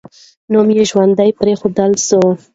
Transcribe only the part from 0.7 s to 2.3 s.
یې ژوندی پرېښودل سو.